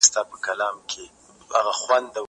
[0.11, 2.19] زه واښه راوړلي دي!؟